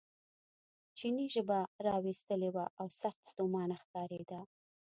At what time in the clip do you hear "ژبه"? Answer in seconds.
1.35-1.59